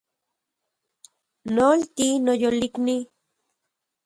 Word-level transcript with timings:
Nolti, 1.57 2.09
noyolikni 2.25 2.97